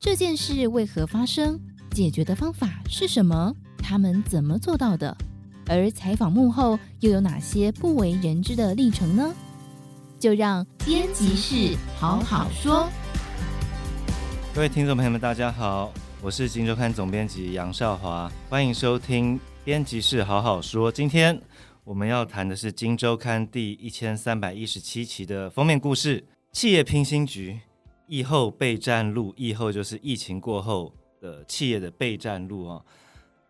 [0.00, 1.58] 这件事为何发生？
[1.90, 3.52] 解决的方法是什么？
[3.78, 5.16] 他们怎么做到的？
[5.66, 9.34] 而采访幕后又有哪些不为人知的历程呢？
[10.20, 12.88] 就让编辑室好好说。
[14.54, 15.92] 各位听众朋友们，大家好，
[16.22, 20.92] 我是《镜周刊》总编辑杨少华，欢迎收听编辑室好好说。
[20.92, 21.36] 今天
[21.82, 27.58] 我们要谈的是《镜周刊》第一千三百一十七期的封面故事：企业拼新局，
[28.08, 29.32] 疫后备战录。
[29.36, 32.82] 疫后就是疫情过后的企业的备战录啊。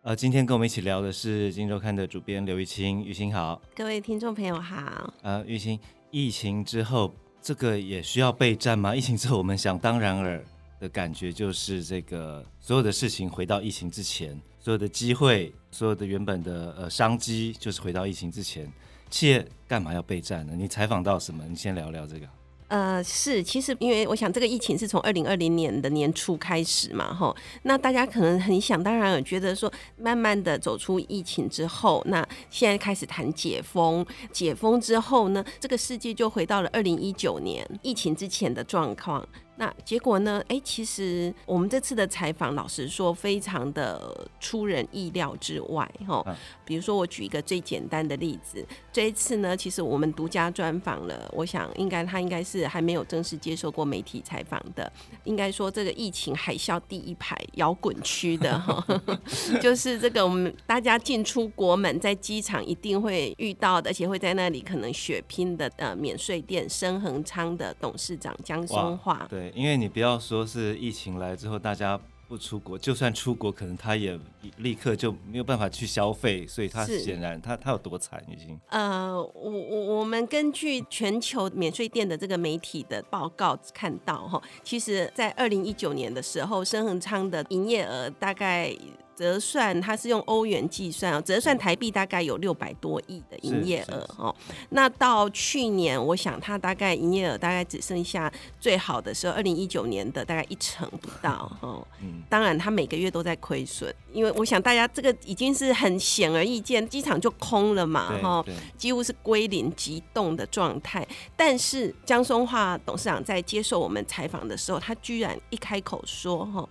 [0.01, 5.13] 呃，今天跟我们一起聊的是《金周刊》的主编刘玉清，玉清好，各位听众朋友好。
[5.21, 5.77] 呃，玉清，
[6.09, 8.95] 疫情之后这个也需要备战吗？
[8.95, 10.43] 疫情之后，我们想当然尔
[10.79, 18.71] 的感觉就是这个所有的事情回到疫情之前，所有的机会，所有的原本的呃商机，就是回到疫情之前，
[19.09, 20.53] 企业干嘛要备战呢？
[20.55, 21.45] 你采访到什么？
[21.45, 22.38] 你先聊聊这个。
[22.69, 39.27] 呃，是，其实因为我想这个疫情是从二零二零年的年初开始嘛，吼，那大家可能很想当然觉得说，慢慢的走出疫情之后，那现在开始谈解封，解封之后呢，这个世界就回到了二零一九年疫情之前的状况。
[39.59, 40.41] 那结果呢？
[40.47, 46.25] 哎，其实我们这次的采访，老实说，非常的出人意料之外，哈。
[46.63, 54.89] 比如说，我举一个最简单的例子，这一次呢，其实我们独家专访了，我想应该他应该是还没有正式接受过媒体采访的，
[55.25, 58.81] 应该说这个疫情海啸第一排摇滚区的哈，
[59.59, 69.48] 就是这个我们大家进出国门，在机场一定会遇到的，而且会在那里可能血拼的呃免税店深恒昌的董事长江松华，对。
[69.55, 74.19] 因为你不要说是疫情来之后大家不出国，就算出国，可能他也
[74.57, 78.59] 立刻就没有办法去消费，所以他显然他他有多惨已经。
[78.69, 88.75] 呃，我我我们根据全球免税店的这个媒体的报告看到哈，其实在二零一九年的时候，深恒昌的营业额大概。
[89.19, 94.33] 折算，它是用欧元计算哦，折算台币大概有六百多亿的营业额哦。
[94.69, 98.31] 那到去年，我想它大概营业额大概只剩下
[98.61, 101.85] 最好的时候，二零一九年的大概一成不到哦。
[102.29, 108.45] 当然，它每个月都在亏损，因为我想大家这个已经是很显而易见，机场就空了嘛哈，
[108.77, 111.05] 几乎是归零急冻的状态。
[111.35, 116.69] 但是江松化董事长在接受我们采访的时候，他居然一开口说哈。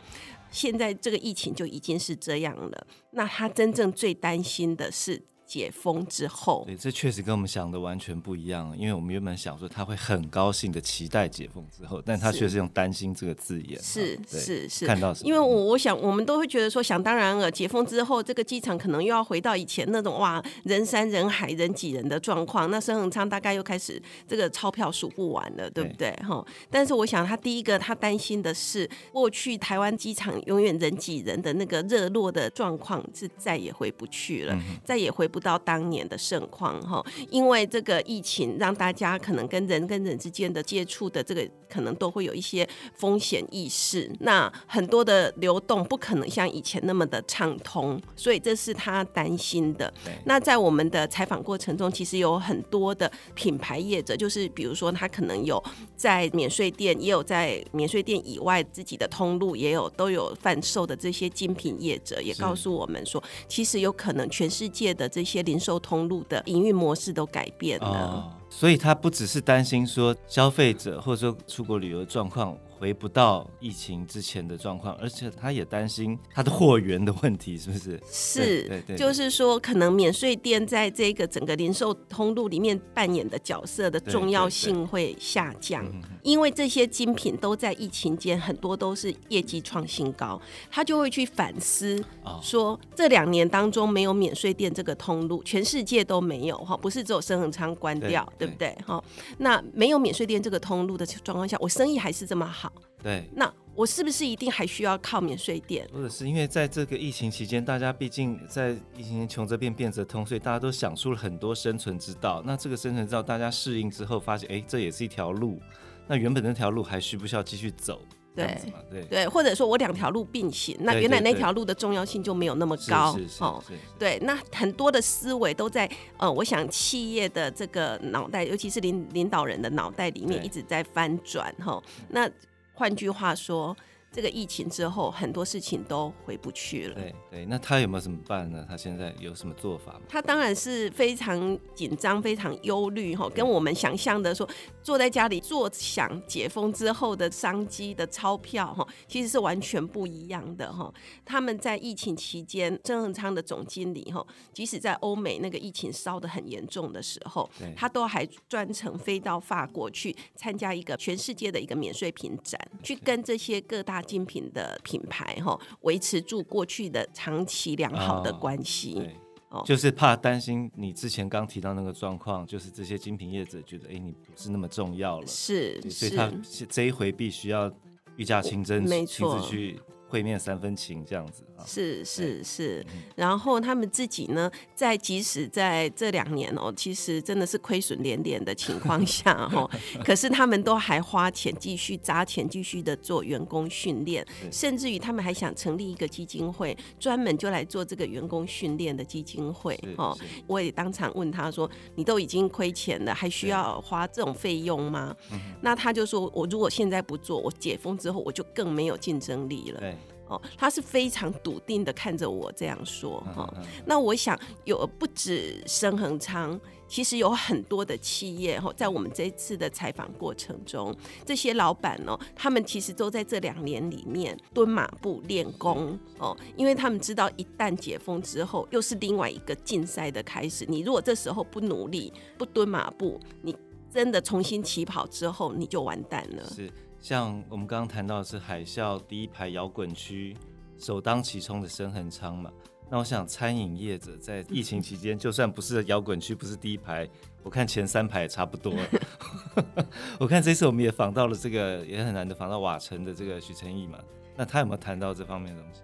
[0.50, 5.22] 现在这个疫情就已经是这样了，那他真正最担心的是。
[5.48, 8.76] 解封之后，对，这确实跟我们想的完全不一样。
[8.78, 13.82] 因为我们原本想说他会很高兴的期待解封之后，但他却是用担心这个字眼。
[13.82, 15.26] 是是是，看到什么？
[15.26, 22.70] 因为我我想我们都会觉得说，想当然了，解封之后这个机场可能又要回到以前那种哇人山人海人挤人的状况。
[22.70, 26.10] 那孙恒昌大概又开始这个钞票数不完了，对不对？
[26.28, 26.44] 哈。
[26.70, 35.37] 但是我想他第一个他担心的是，过去台湾机场永远人挤人的那个热络的状况是再也回不去了，嗯、再也回不。
[35.38, 49.92] 不到当年的盛况哈，因为这个疫情让大家可能跟人跟人之间的接触的这个可能都会有一些风险意识，那很多的流动不可能像以前那么的畅通，所以这是他担心的。
[50.24, 55.62] 那在我们的采访过程中，其实有很多的品牌业者，就是比如说他可能有
[55.94, 65.38] 在免税店，也有在免税店以外自己的通路，也有都有贩售的这些精品业者，也告诉我们说，其实有可能全世界的这些。
[65.38, 68.34] 一些零售通路的营运模式都改变了。
[68.50, 72.56] 所以他不只是担心说消费者或者说出国旅游状况。
[72.78, 78.00] 回不到疫情之前的状况，而且他也担心他的货源的问题，是不是？
[78.08, 85.84] 是，就是说，可能免税店在这个整个零售通路里面扮演的角色的重要性会下降，
[86.22, 90.40] 因为这些精品都在疫情间很多都是业绩创新高，
[90.70, 92.02] 他就会去反思，
[92.40, 98.78] 说这两年当中没有免税店这个通路，全世界都没有哈，不是只有生恒昌关掉，对，对不对？
[98.86, 99.02] 哈，
[99.38, 102.67] 那没有免税店这个通路的状况下，我生意还是这么好。
[103.02, 105.88] 对，那我是不是一定还需要靠免税店？
[105.92, 112.42] 或者是因为在这个疫情期间，大家毕竟在疫情间穷则变，变则通，所以大家都想出了很多生存之道。
[112.44, 115.60] 那这个生存之道，大家适应之后，发现哎，这也是一条路。
[116.08, 118.00] 那原本那条路还需不需要继续走？
[118.34, 118.56] 对
[118.88, 123.62] 对对，或者说我两条路并行，那原来那条路的重要性就没有那么高哦。
[123.98, 131.82] 对，那很多的思维都在呃，我想企业的这个脑袋，尤其是领领导人的脑袋里面一直在翻转哈。
[132.10, 132.30] 那
[132.78, 133.76] 换句话说，
[134.10, 136.94] 这个疫情之后，很多事情都回不去了。
[136.94, 138.64] 对对，那他有没有怎么办呢？
[138.68, 140.00] 他现在有什么做法吗？
[140.08, 144.48] 他当然是非常紧张、非常忧虑哈，跟我们想象的说，
[144.82, 150.92] 坐在家里坐享解封之后的商机的钞票哈，其实是完全不一样的哈。
[151.24, 169.10] 他们在疫情期间，曾恒昌的总经理哈，即使在欧美那个疫情烧得很严重的时候，他都还专程飞到法国去参加一个全世界的一个免税品展，去跟这些各大精品的品牌哈，维持住过去的长期良好的关系。
[169.50, 176.30] 哦，就是怕担心你之前刚提到那个状况，就是这些精品业者觉得，哎，你不是那么重要了，是，所以他
[176.68, 177.72] 这一回必须要
[178.16, 179.80] 御驾亲征，没错，亲自去。
[180.08, 189.70] 会面三分情这样子啊，是是是，然后他们自己呢，在即使在这两年哦，其实真的是亏损连连的情况下哦，
[190.02, 200.16] 可是他们都还花钱继续砸钱继续的做员工训练，甚至于他们还想成立一个基金会，专门就来做这个员工训练的基金会哦。
[200.46, 205.14] 我也当场问他说：“你都已经亏钱了，还需要花这种费用吗？”
[205.60, 209.82] 那他就说：“我如果现在不做，我解封之后我就更没有竞争力了。”
[210.28, 213.52] 哦，他是非常笃定的看着我这样说哈。
[213.86, 220.94] 那我想有不止升恒昌，其实有很多的企业哈，在我们这一次的采访过程中，
[221.24, 230.64] 这些老板哦，他们其实都在这两年里面蹲马步练功哦，因为他们知道一旦解封之后，又是另外一个竞赛的开始。
[230.68, 233.56] 你如果这时候不努力、不蹲马步，你
[233.90, 236.44] 真的重新起跑之后，你就完蛋了。
[236.54, 236.70] 是。
[237.00, 240.36] 像我们刚刚谈到的是海啸第一排摇滚区
[240.78, 242.50] 首当其冲的深恒昌嘛，
[242.90, 247.08] 那我想餐饮业者在疫情期间，就算不是摇滚区，不是第一排，
[247.42, 249.86] 我看前三排也差不多了。
[250.18, 253.98] 我看这次我们也访到了这个也很难得访到瓦城的这个许成义嘛，
[254.36, 255.80] 那他有没有谈到这方面的东西？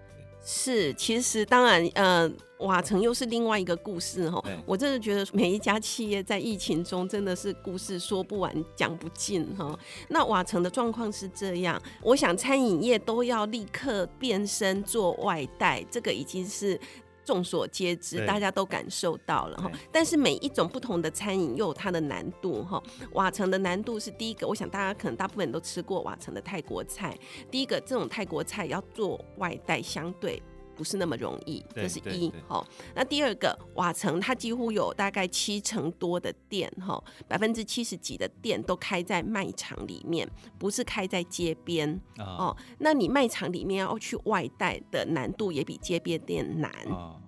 [0.47, 4.39] 是，其实当然，呃，瓦城又是另外一个故事哈。
[4.63, 9.77] 我真的觉得每一家企业在疫情中真的是故事说不完、讲不尽哈。
[10.07, 16.79] 那瓦城的状况是这样，我想餐饮业都要立刻变身做外带，这个已经是
[17.25, 19.71] 众所皆知，大家都感受到了哈。
[19.91, 22.81] 但是每一种不同的餐饮又有它的难度哈。
[23.13, 27.17] 瓦城的难度是第一个，我想大家可能大部分人都吃过瓦城的泰国菜。
[27.49, 30.41] 第一个，这种泰国菜要做外带，相对
[30.75, 32.31] 不是那么容易，这是一。
[32.47, 40.29] 哈，那第二个，瓦城它几乎有大概七成多的店哈，百分之七十几的店都开在卖场里面，
[40.59, 42.55] 不是开在街边哦。
[42.79, 46.71] 那你卖场里面要去外带的难度也比街边店难。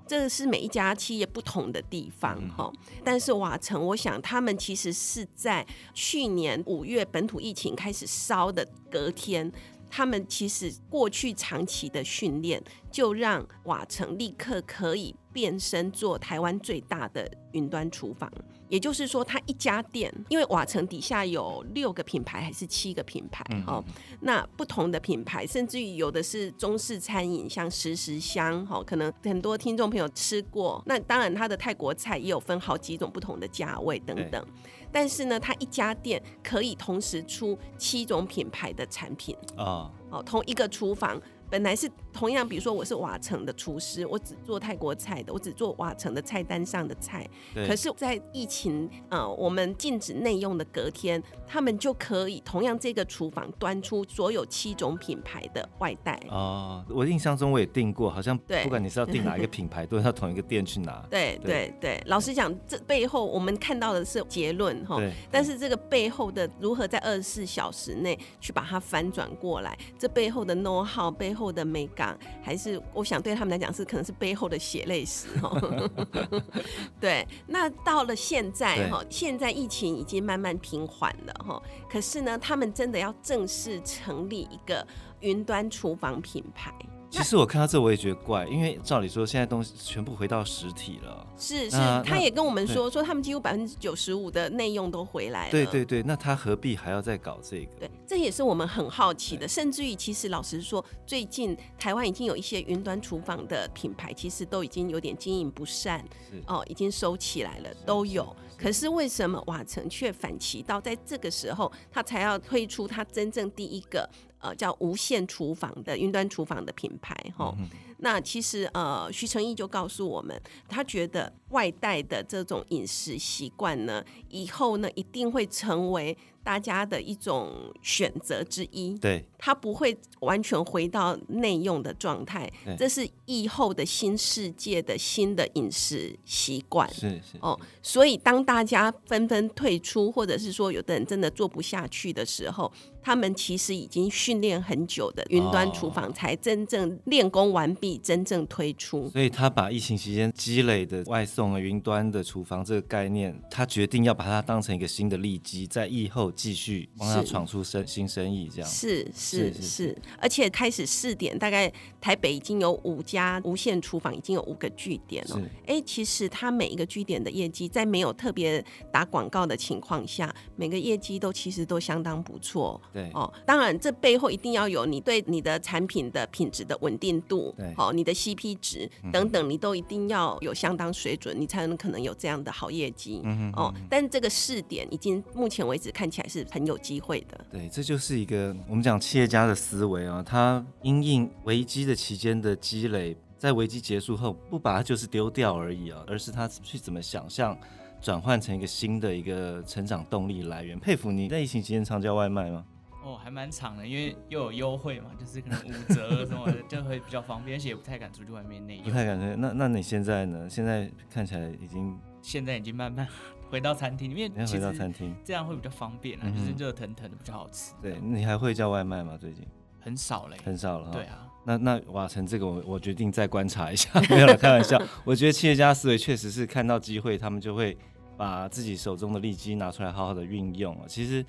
[0.08, 2.72] 这个是每一家企业不同的地方哈，
[3.04, 9.52] 但是瓦城，我想他们其实是在去年五月本土疫情开始烧的隔天，
[9.90, 12.62] 他们其实过去长期的训练，
[12.92, 18.32] 就让瓦城立刻可以变身做台湾最大的云端厨房。
[18.70, 23.82] 也就是说，它一家店，因为瓦城底下有六个品牌还是七个品牌哦，
[24.20, 30.84] 那不同的品牌，甚至于有的是中式餐饮，像十十香哈，可能很多听众朋友吃过。
[30.86, 34.46] 那当然，它的泰国菜也有分好几种不同的价位等等。
[34.92, 41.22] 但是呢，它一家店可以同时出七种品牌的产品啊，哦，同一个厨房。
[41.50, 47.26] 本来是同样，比如说我是瓦城的厨师，我只做泰国菜的，我只做瓦城的菜单上的菜。
[47.54, 56.20] 可是，在疫情呃我们禁止内用的隔天，他们就可以同样这个厨房端出所有七种品牌的外带。
[56.30, 61.06] 哦，我印象中我也订过，好像不管你是要订哪一个品牌， 都要同一个店去拿。
[61.10, 65.00] 对对对，老实讲，这背后我们看到的是结论哈，
[65.32, 71.38] 但是这个背后的如何在二十四小时内去把它翻转过来，这背后的 know how 背后。
[71.38, 72.07] 后的美感，
[72.44, 75.90] 还是我想对他们来讲是可能是背后的血泪史哦。
[77.00, 84.86] 对，那到了现在哈，现在疫情已经慢慢平缓了哈，可是呢，他们真的要正式成立一个
[85.22, 86.74] 云端厨房品牌。
[87.10, 91.26] 其实我看到这我也觉得怪，因为照理说现在东西全部回到实体了。
[91.38, 95.52] 是是，他也跟我们说说他们几乎百分之九十五的内用都回来了。
[95.52, 97.76] 对对对，那他何必还要再搞这个？
[97.80, 99.48] 对，这也是我们很好奇的。
[99.48, 106.04] 甚至于，其实老实说，最近台湾已经有一些云端厨房的品牌，其实都已经有点经营不善，
[106.48, 108.36] 哦，已经收起来了，都有。
[108.58, 114.10] 可是为什么瓦城却反其道，在这个时候他才要推出他真正第一个
[114.48, 117.16] 呃叫无线厨房的云端厨房的品牌？
[117.36, 117.68] 哈、嗯，
[118.00, 127.52] 那其实呃徐成义就告诉我们，他觉得外带的这种饮食习惯呢，以后呢一定会成为大家的一种
[127.82, 128.98] 选择之一。
[129.00, 136.90] 对，它不会完全回到内用的状态，这是疫后的新世界的新的饮食习惯。
[136.94, 142.72] 是是哦，所以当大家纷纷退出，或者是说有的人真的做不下去的时候。
[143.00, 149.06] 他们其实已经训练很久的云端厨房，才真正练功完毕，真正推出。
[149.06, 149.10] 哦。
[149.14, 158.70] 所以他把疫情期间积累的外送啊、云端的厨房这个概念，他决定要把它当成一个新的利基，在疫后继续帮他闯出生新生意，这样。
[158.70, 165.42] 是是是，是，而且开始试点，大概台北已经有五家无线厨房，已经有五个据点了。
[165.66, 172.80] 哎，其实它每一个据点的业绩，在没有特别打广告的情况下，每个业绩都其实都相当不错。
[172.94, 183.22] 对哦，当然，这背后一定要有你对你的产品的品质的稳定度，对，哦，你的 CP 值等等，你都一定要有相当水准，你才能可能有这样的好业绩。
[183.24, 187.46] 嗯哦，但是这个试点已经目前为止看起来是很有机会的。
[187.52, 197.58] 对，这就是一个我们讲企业家的思维啊，他因应危机的期间的积累，在危机结束后不把它就是丢掉而已啊，而是他去怎么想象。
[198.00, 202.64] 转换成一个新的一个成长动力来源，佩服你在疫情期间常叫外卖吗？
[203.04, 208.84] 哦，还蛮长的，因为又有优惠嘛，就是可能五折什么的，就会比较方便，而且也不太敢出去外面内用。
[208.84, 210.48] 不太敢出去，那那你现在呢？
[210.48, 213.08] 现在看起来已经，现在已经慢慢
[213.50, 217.74] 回到餐厅里面，回到餐厅，这样会比较方便啊，嗯、就是热腾腾的比较好吃。
[217.82, 219.18] 对，你还会叫外卖吗？
[219.20, 219.46] 最近
[219.80, 220.92] 很少嘞，很少了。
[220.92, 224.82] 对啊，那那瓦城这个我我决定再观察一下， 没有了，开玩笑。
[225.04, 227.78] 我觉得企业家思维确实是看到机会，他们就会。
[228.18, 230.76] 把自己手中的利基拿出来，好好的运用。
[230.88, 231.24] 其实，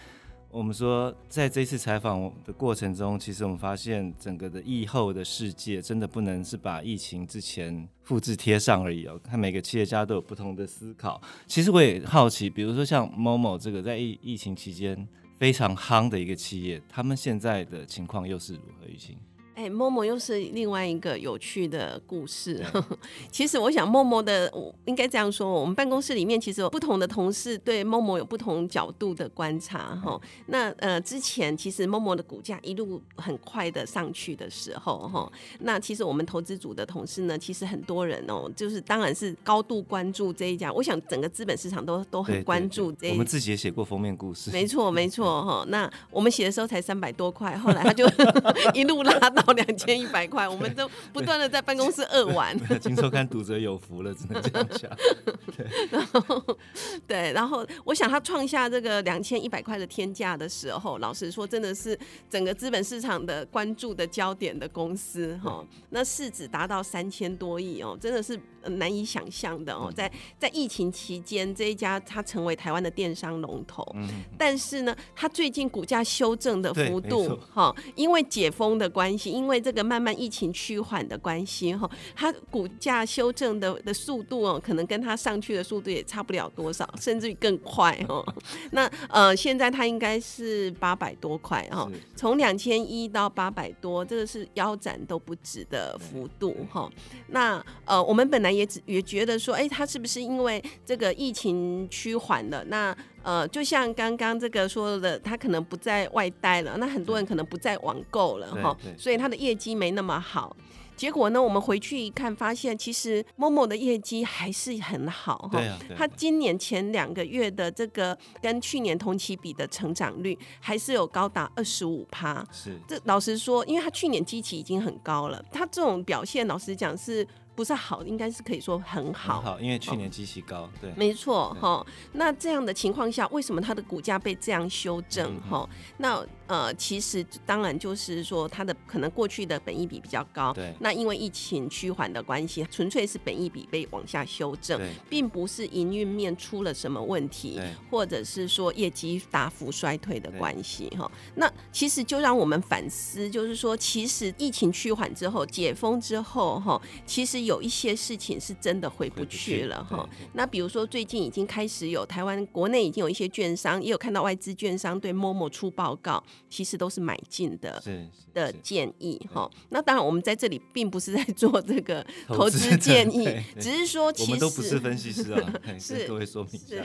[0.50, 9.20] 我们说，在这次采访的过程中，其实我们发现，整个的疫后的世界，真的不能是把疫情之前复制贴上而已哦。
[9.22, 11.20] 看每个企业家都有不同的思考。
[11.46, 18.88] 其实我也好奇，比如说像某某这个在疫疫情期间非常夯的一个企业，他们现在的情况又是如何？
[18.88, 19.16] 运行？
[19.58, 22.64] 哎，Momo 又是另外一个有趣的故事。
[23.28, 29.96] 其实我想，Momo 的我应该这样说，我们办公室里面其实有不同的同事对 Momo 有不同角度的观察。
[29.96, 40.72] 哈，那呃，之前其实 Momo 的股价一路很快的上去的时候，哈，那其实我们投资组的同事呢，其实很多人哦，就是当然是高度关注这一家。
[40.72, 43.14] 我想整个资本市场都都很关注这一家。
[43.14, 44.52] 我们自己也写过封面故事。
[44.52, 45.64] 没错，没错，哈。
[45.66, 48.06] 那我们写的时候才三百多块，后来他就
[48.72, 49.47] 一路拉到。
[49.52, 52.56] 两千一百块，我们都不断的在办公室饿完。
[52.80, 54.90] 金周刊读者有福了，只能这样讲。
[55.56, 56.58] 对，然后
[57.06, 65.64] 对，然后我想他创下这个两千一百块的天价的时候，老实说，真的是整个资本市场的关注的焦点的公司哈。
[65.90, 68.38] 那市值达到三千多亿哦，真的是
[68.76, 69.92] 难以想象的哦。
[69.94, 73.86] 在在疫情期间，这一家它成为台湾的电商龙头。
[73.94, 74.08] 嗯。
[74.36, 79.30] 但是呢，它最近股价修正的幅度哈，因为解封的关系。
[79.30, 88.25] 因为这个慢慢疫情趋缓的关系哈，它股价修正的的速度哦，可能跟它上去的速度也差不了多少，甚至于更快哦。
[88.73, 96.90] 那呃，现在它应该是八百多块哈，从两千一到八百多，这个是腰斩都不止的幅度哈。
[97.28, 102.64] 那呃，我们本来也只也觉得说，哎，它是不是因为这个疫情趋缓了？
[102.64, 110.57] 那呃，就像刚刚这个说的，他可能不在外带了，那很多人可能不再网购了哈，所以他的业绩没那么好。
[110.98, 115.62] 结果呢，我们回去一看，发现其实 Momo 的业绩还是很好哈。
[115.96, 122.44] 他今年前两个月的这个跟去年同期比的成长率，还是有高达二十五趴。
[122.52, 127.26] 是，这老实说，因为他去年基期已经很高了，他这种表现，老实讲是。
[127.58, 129.40] 不是好，应该是可以说很好。
[129.40, 131.84] 好，因为去年基期高，哦、对，没错哈。
[132.12, 135.36] 那这样的情况下，为什么它的股价被这样修正？
[135.40, 140.74] 哈、嗯，那呃，其实当然就是说它的可能过去的本益比比较高，对。
[140.80, 151.10] 那因为疫情趋缓的关系，纯粹是本益比被往下修正，并不是营运面出了什么问题，或者是说业绩大幅衰退的关系哈。
[151.36, 157.38] 那其实就让我们反思，就是说，其实疫情趋缓之后，解封之后哈，其实。
[157.38, 160.06] 有一些事情是真的回不去了哈。
[160.32, 169.50] 那比如说，最近已经开始有台湾国内已经有一些券商，也有看到外资券商对 Momo 出报告，其实都是买进的是的建议哈。
[169.71, 173.26] 那当然，我们在这里并不是在做 这个投资建议，
[173.61, 176.85] 只是说其实我们都不是分析师啊， 是跟各位说明一下。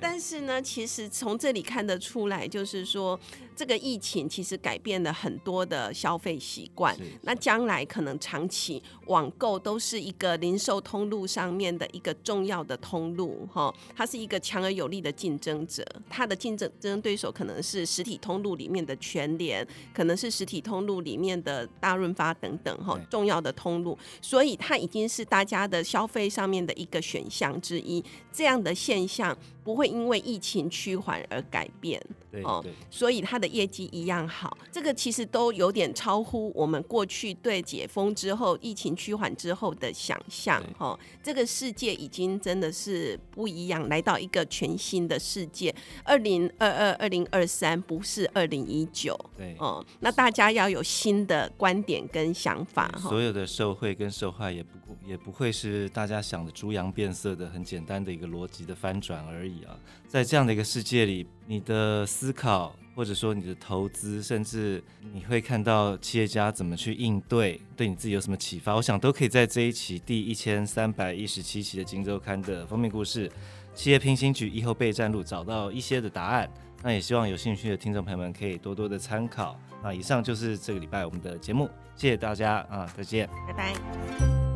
[0.00, 3.18] 但是呢，其实从这里看得出来，就是说
[3.54, 6.96] 这个疫情其实改变了很多的消费习惯。
[7.20, 15.84] 那将来可能长期网购都是一个零售通路上面的一个重要的通路，哈，它是一个强而有力的竞争者。
[16.10, 23.98] 它的竞争争对手可能是实体通路里面的全联，可能是实体通路里面的大润发等等，哈，重要的通路。
[24.20, 28.04] 所以它已经是大家的消费上面的一个选项之一。
[28.32, 32.02] 这样的现象不会因为疫情趋缓而改变，
[32.44, 34.56] 哦，所以它的业绩一样好。
[34.70, 40.98] 这个其实都有点超乎我们过去对解封之后、疫情趋缓之后的想象，哈。
[41.22, 45.72] 这个世界已经真的是不一样，来到一个全新的世界。
[46.02, 53.10] 二零二二、二零二三不是二零一九，对，哦，那大家要有新的观点跟想法，哈。
[53.10, 54.70] 所有的受贿跟受害也不
[55.06, 59.76] 也不会是大家想的猪羊变色的很简单的一个逻辑的翻转而已啊。
[60.08, 68.74] 在这样的一个世界里，你的思考，或者说你的投资，甚至你会看到企业家怎么去应对，对你自己有什么启发？
[68.74, 73.28] 我想都可以在这一期第一千三百一十七期的《金周刊》的封面故事
[73.74, 76.50] 《企业平行局以后备战路》找到一些的答案。
[76.82, 79.58] 那也希望有兴趣的听众朋友们可以多多的参考。
[79.82, 84.51] 那以上就是这个礼拜我们的节目，谢谢大家啊，再见，拜拜。